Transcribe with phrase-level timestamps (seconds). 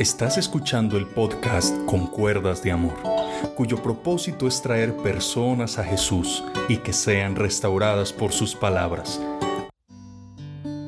[0.00, 2.94] Estás escuchando el podcast Con Cuerdas de Amor,
[3.54, 9.20] cuyo propósito es traer personas a Jesús y que sean restauradas por sus palabras.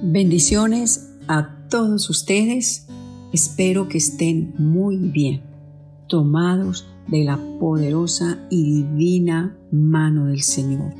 [0.03, 2.87] Bendiciones a todos ustedes.
[3.35, 5.43] Espero que estén muy bien,
[6.09, 10.95] tomados de la poderosa y divina mano del Señor.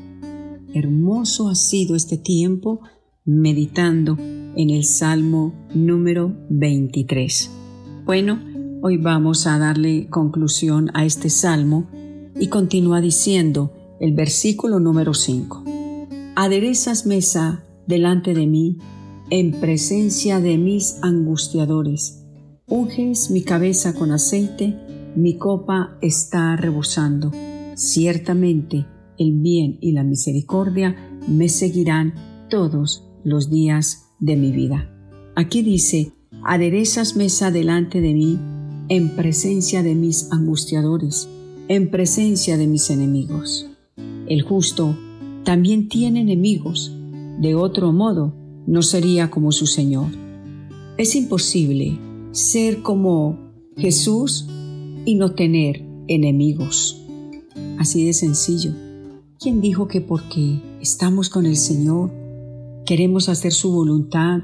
[0.71, 2.79] Hermoso ha sido este tiempo
[3.25, 7.62] meditando en el Salmo número 23.
[8.05, 8.37] Bueno,
[8.81, 11.87] hoy vamos a darle conclusión a este Salmo
[12.37, 13.71] y continúa diciendo
[14.01, 15.63] el versículo número 5.
[16.35, 18.77] Aderezas mesa delante de mí
[19.29, 22.25] en presencia de mis angustiadores.
[22.67, 24.77] Unges mi cabeza con aceite,
[25.15, 27.31] mi copa está rebosando.
[27.75, 28.85] Ciertamente
[29.17, 30.93] el bien y la misericordia
[31.29, 32.15] me seguirán
[32.49, 34.89] todos los días de mi vida.
[35.35, 36.11] Aquí dice,
[36.45, 38.39] aderezas mesa delante de mí
[38.89, 41.29] en presencia de mis angustiadores,
[41.67, 43.67] en presencia de mis enemigos.
[44.27, 44.97] El justo
[45.43, 46.95] también tiene enemigos,
[47.39, 48.33] de otro modo
[48.67, 50.07] no sería como su Señor.
[50.97, 51.97] Es imposible
[52.31, 53.39] ser como
[53.77, 54.47] Jesús
[55.05, 57.01] y no tener enemigos.
[57.79, 58.73] Así de sencillo.
[59.39, 62.11] ¿Quién dijo que porque estamos con el Señor,
[62.85, 64.43] queremos hacer su voluntad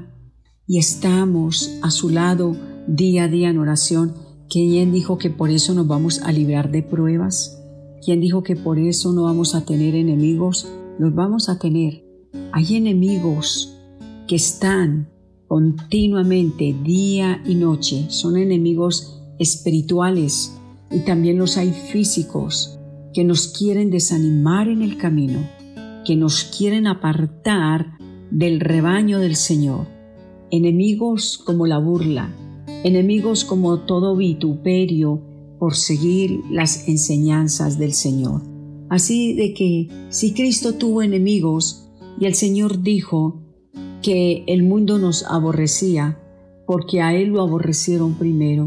[0.70, 2.54] y estamos a su lado
[2.86, 4.14] día a día en oración,
[4.48, 7.60] ¿quién dijo que por eso nos vamos a librar de pruebas?
[8.04, 10.68] ¿Quién dijo que por eso no vamos a tener enemigos?
[10.96, 12.04] Los vamos a tener.
[12.52, 13.80] Hay enemigos
[14.28, 15.10] que están
[15.48, 18.06] continuamente, día y noche.
[18.08, 20.56] Son enemigos espirituales
[20.88, 22.78] y también los hay físicos
[23.12, 25.50] que nos quieren desanimar en el camino,
[26.04, 27.98] que nos quieren apartar
[28.30, 29.98] del rebaño del Señor.
[30.50, 32.34] Enemigos como la burla,
[32.84, 35.22] enemigos como todo vituperio
[35.58, 38.42] por seguir las enseñanzas del Señor.
[38.88, 43.40] Así de que si Cristo tuvo enemigos y el Señor dijo
[44.02, 46.18] que el mundo nos aborrecía
[46.66, 48.66] porque a Él lo aborrecieron primero,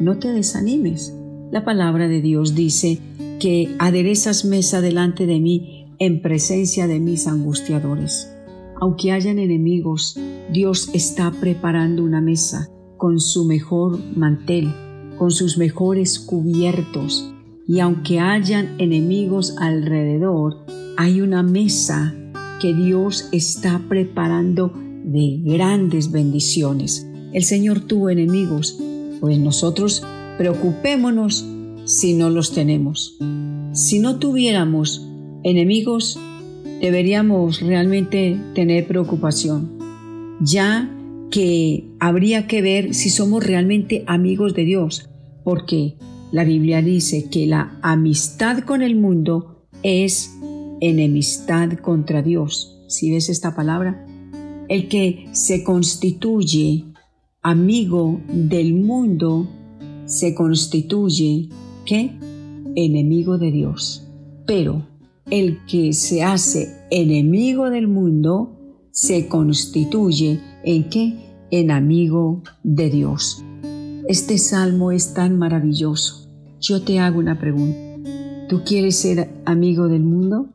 [0.00, 1.14] no te desanimes.
[1.50, 2.98] La palabra de Dios dice
[3.40, 8.30] que aderezas mesa delante de mí en presencia de mis angustiadores.
[8.80, 10.18] Aunque hayan enemigos,
[10.52, 14.72] Dios está preparando una mesa con su mejor mantel,
[15.18, 17.32] con sus mejores cubiertos.
[17.66, 20.64] Y aunque hayan enemigos alrededor,
[20.96, 22.14] hay una mesa
[22.60, 24.72] que Dios está preparando
[25.04, 27.06] de grandes bendiciones.
[27.32, 28.80] El Señor tuvo enemigos,
[29.20, 30.02] pues nosotros
[30.38, 31.46] preocupémonos
[31.84, 33.18] si no los tenemos.
[33.72, 35.06] Si no tuviéramos
[35.42, 36.18] enemigos,
[36.80, 39.78] deberíamos realmente tener preocupación,
[40.40, 40.90] ya
[41.30, 45.10] que habría que ver si somos realmente amigos de Dios,
[45.44, 45.96] porque
[46.32, 50.36] la Biblia dice que la amistad con el mundo es
[50.80, 52.78] enemistad contra Dios.
[52.88, 54.06] Si ves esta palabra,
[54.68, 56.84] el que se constituye
[57.42, 59.48] amigo del mundo
[60.04, 61.48] se constituye
[61.84, 62.10] ¿qué?
[62.74, 64.06] enemigo de Dios.
[64.46, 64.86] Pero
[65.30, 68.56] el que se hace enemigo del mundo
[68.90, 71.46] se constituye en qué?
[71.50, 73.44] En amigo de Dios.
[74.08, 76.28] Este salmo es tan maravilloso.
[76.60, 77.78] Yo te hago una pregunta.
[78.48, 80.48] ¿Tú quieres ser amigo del mundo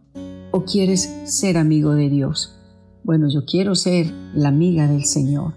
[0.51, 2.55] o quieres ser amigo de Dios?
[3.03, 5.53] Bueno, yo quiero ser la amiga del Señor.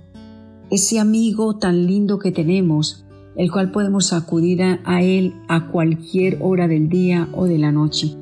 [0.70, 3.06] Ese amigo tan lindo que tenemos,
[3.36, 8.16] el cual podemos acudir a, Él a cualquier hora del día o de la noche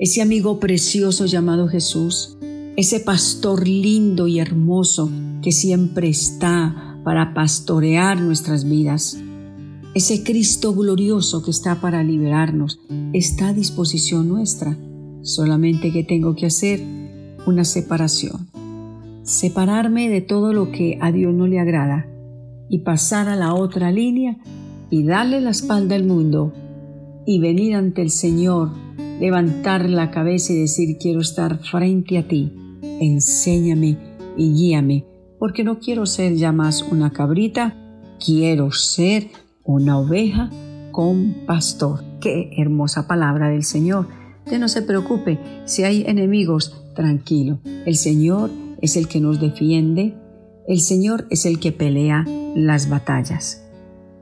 [0.00, 2.38] ese amigo precioso llamado Jesús,
[2.76, 5.10] ese pastor lindo y hermoso
[5.42, 9.18] que siempre está para pastorear nuestras vidas,
[9.94, 12.80] ese Cristo glorioso que está para liberarnos,
[13.12, 14.78] está a disposición nuestra.
[15.22, 16.80] Solamente que tengo que hacer
[17.46, 18.48] una separación.
[19.22, 22.06] Separarme de todo lo que a Dios no le agrada
[22.70, 24.38] y pasar a la otra línea
[24.88, 26.54] y darle la espalda al mundo
[27.26, 28.70] y venir ante el Señor
[29.20, 32.52] levantar la cabeza y decir quiero estar frente a ti,
[32.82, 33.98] enséñame
[34.36, 35.04] y guíame,
[35.38, 37.76] porque no quiero ser ya más una cabrita,
[38.24, 39.28] quiero ser
[39.62, 40.50] una oveja
[40.90, 42.02] con pastor.
[42.20, 44.08] Qué hermosa palabra del Señor.
[44.44, 47.60] Usted no se preocupe, si hay enemigos, tranquilo.
[47.86, 48.50] El Señor
[48.80, 50.14] es el que nos defiende,
[50.66, 52.24] el Señor es el que pelea
[52.54, 53.66] las batallas.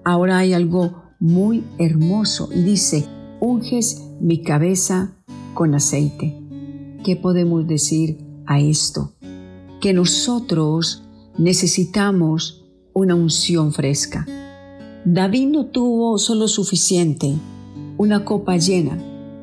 [0.05, 3.05] Ahora hay algo muy hermoso y dice,
[3.41, 5.17] unges mi cabeza
[5.55, 6.37] con aceite.
[7.05, 9.13] ¿Qué podemos decir a esto?
[9.81, 11.05] Que nosotros
[11.37, 14.27] necesitamos una unción fresca.
[15.05, 17.35] David no tuvo solo suficiente,
[17.97, 18.99] una copa llena,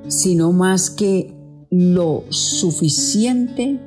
[0.08, 1.34] sino más que
[1.72, 3.80] lo suficiente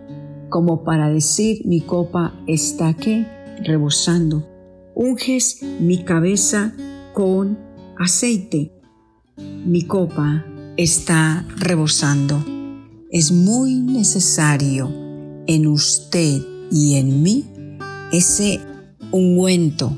[0.49, 3.27] como para decir mi copa está que
[3.63, 4.47] rebosando.
[4.95, 6.75] Unges mi cabeza
[7.13, 7.59] con
[7.97, 8.73] aceite.
[9.65, 10.45] Mi copa
[10.77, 12.45] está rebosando.
[13.11, 14.93] Es muy necesario
[15.47, 17.45] en usted y en mí
[18.13, 18.61] ese
[19.11, 19.97] ungüento,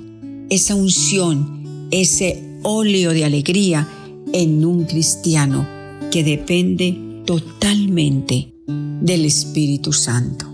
[0.48, 3.88] esa unción, ese óleo de alegría
[4.32, 5.66] en un cristiano
[6.10, 10.46] que depende totalmente del Espíritu Santo.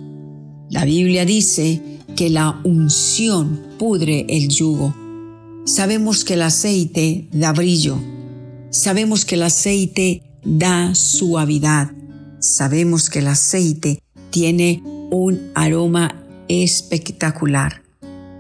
[0.71, 1.81] La Biblia dice
[2.17, 4.95] que la unción pudre el yugo.
[5.65, 7.99] Sabemos que el aceite da brillo.
[8.77, 11.93] Sabemos que el aceite da suavidad.
[12.41, 17.83] Sabemos que el aceite tiene un aroma espectacular.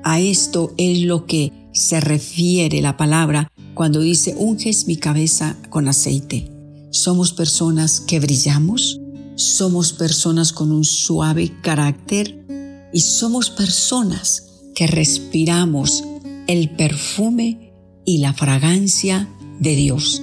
[0.04, 5.88] A esto es lo que se refiere la palabra cuando dice unges mi cabeza con
[5.88, 6.52] aceite.
[6.90, 9.00] Somos personas que brillamos,
[9.36, 12.44] somos personas con un suave carácter
[12.92, 14.42] y somos personas
[14.74, 16.04] que respiramos
[16.46, 17.72] el perfume
[18.04, 20.22] y la fragancia de Dios.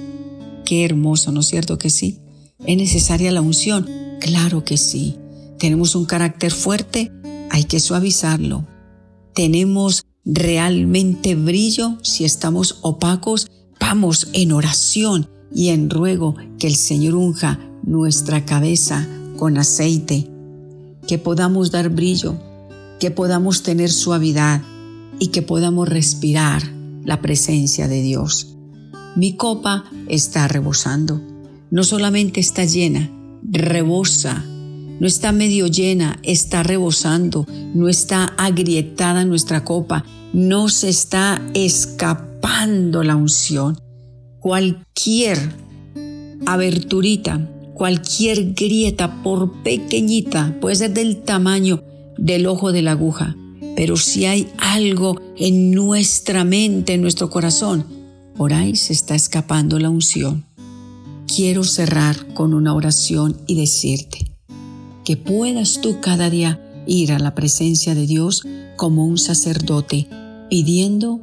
[0.64, 2.20] Qué hermoso, ¿no es cierto que sí?
[2.66, 3.86] ¿Es necesaria la unción?
[4.20, 5.16] Claro que sí.
[5.58, 7.12] ¿Tenemos un carácter fuerte?
[7.50, 8.66] Hay que suavizarlo.
[9.34, 11.98] ¿Tenemos realmente brillo?
[12.02, 19.06] Si estamos opacos, vamos en oración y en ruego que el Señor unja nuestra cabeza
[19.36, 20.30] con aceite,
[21.06, 22.36] que podamos dar brillo,
[22.98, 24.62] que podamos tener suavidad
[25.18, 26.62] y que podamos respirar
[27.04, 28.56] la presencia de Dios.
[29.16, 31.20] Mi copa está rebosando.
[31.70, 33.10] No solamente está llena,
[33.42, 34.44] rebosa.
[35.00, 37.46] No está medio llena, está rebosando.
[37.74, 40.04] No está agrietada nuestra copa.
[40.32, 43.78] No se está escapando la unción.
[44.40, 45.38] Cualquier
[46.46, 51.82] aberturita, cualquier grieta, por pequeñita, puede ser del tamaño
[52.18, 53.36] del ojo de la aguja,
[53.76, 57.86] pero si hay algo en nuestra mente, en nuestro corazón,
[58.74, 60.44] se está escapando la unción.
[61.26, 64.30] Quiero cerrar con una oración y decirte
[65.04, 68.42] que puedas tú cada día ir a la presencia de Dios
[68.76, 70.08] como un sacerdote,
[70.50, 71.20] pidiendo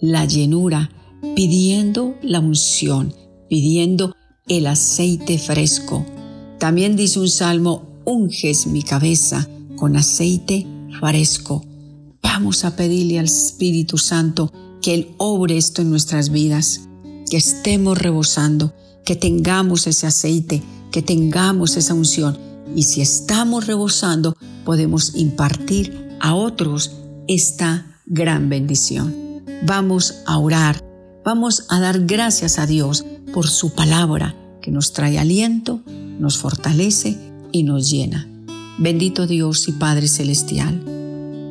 [0.00, 0.90] la llenura,
[1.34, 3.14] pidiendo la unción,
[3.48, 4.14] pidiendo
[4.48, 6.04] el aceite fresco.
[6.58, 10.66] También dice un salmo, unges mi cabeza con aceite
[11.00, 11.64] fresco.
[12.22, 14.52] Vamos a pedirle al Espíritu Santo
[14.82, 16.88] que Él obre esto en nuestras vidas,
[17.30, 18.74] que estemos rebosando,
[19.04, 22.38] que tengamos ese aceite, que tengamos esa unción.
[22.74, 26.92] Y si estamos rebosando, podemos impartir a otros
[27.28, 29.42] esta gran bendición.
[29.66, 30.84] Vamos a orar,
[31.24, 37.18] vamos a dar gracias a Dios por su palabra que nos trae aliento, nos fortalece
[37.52, 38.28] y nos llena.
[38.78, 40.91] Bendito Dios y Padre Celestial.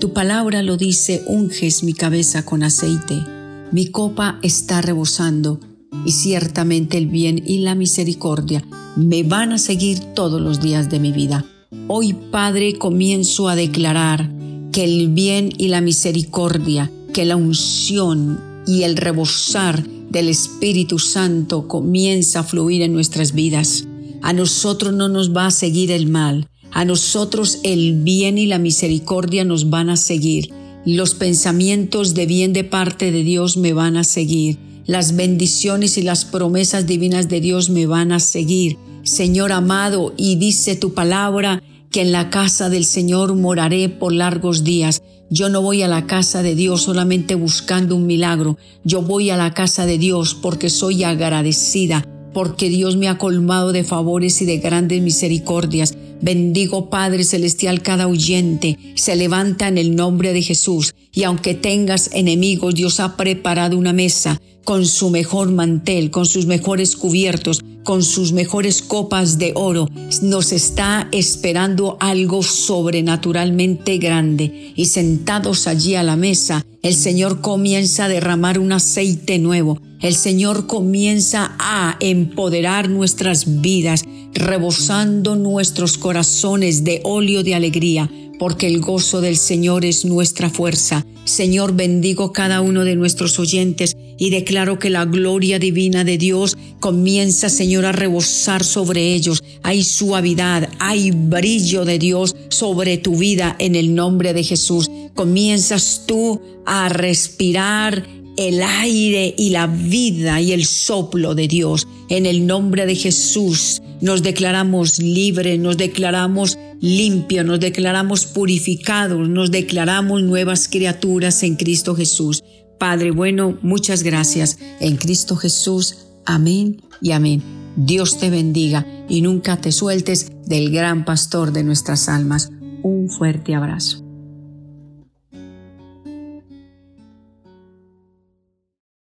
[0.01, 3.23] Tu palabra lo dice, unges mi cabeza con aceite,
[3.71, 5.59] mi copa está rebosando
[6.07, 8.65] y ciertamente el bien y la misericordia
[8.95, 11.45] me van a seguir todos los días de mi vida.
[11.87, 14.27] Hoy, Padre, comienzo a declarar
[14.71, 21.67] que el bien y la misericordia, que la unción y el rebosar del Espíritu Santo
[21.67, 23.85] comienza a fluir en nuestras vidas.
[24.23, 28.57] A nosotros no nos va a seguir el mal, a nosotros el bien y la
[28.57, 30.51] misericordia nos van a seguir.
[30.85, 34.57] Los pensamientos de bien de parte de Dios me van a seguir.
[34.85, 38.77] Las bendiciones y las promesas divinas de Dios me van a seguir.
[39.03, 41.61] Señor amado, y dice tu palabra
[41.91, 45.03] que en la casa del Señor moraré por largos días.
[45.29, 48.57] Yo no voy a la casa de Dios solamente buscando un milagro.
[48.83, 53.71] Yo voy a la casa de Dios porque soy agradecida, porque Dios me ha colmado
[53.71, 55.95] de favores y de grandes misericordias.
[56.21, 58.77] Bendigo Padre Celestial cada oyente.
[58.95, 60.93] Se levanta en el nombre de Jesús.
[61.13, 66.45] Y aunque tengas enemigos, Dios ha preparado una mesa con su mejor mantel, con sus
[66.45, 69.87] mejores cubiertos, con sus mejores copas de oro.
[70.21, 74.73] Nos está esperando algo sobrenaturalmente grande.
[74.75, 79.79] Y sentados allí a la mesa, el Señor comienza a derramar un aceite nuevo.
[80.01, 88.09] El Señor comienza a empoderar nuestras vidas, rebosando nuestros corazones de óleo de alegría,
[88.39, 91.05] porque el gozo del Señor es nuestra fuerza.
[91.25, 96.57] Señor, bendigo cada uno de nuestros oyentes y declaro que la gloria divina de Dios
[96.79, 99.43] comienza, Señor, a rebosar sobre ellos.
[99.63, 104.89] Hay suavidad, hay brillo de Dios sobre tu vida en el nombre de Jesús.
[105.13, 108.05] Comienzas tú a respirar
[108.37, 111.87] el aire y la vida y el soplo de Dios.
[112.09, 119.51] En el nombre de Jesús nos declaramos libres, nos declaramos limpios, nos declaramos purificados, nos
[119.51, 122.43] declaramos nuevas criaturas en Cristo Jesús.
[122.79, 124.57] Padre bueno, muchas gracias.
[124.79, 125.97] En Cristo Jesús.
[126.25, 127.43] Amén y amén.
[127.75, 132.51] Dios te bendiga y nunca te sueltes del gran pastor de nuestras almas.
[132.83, 134.10] Un fuerte abrazo.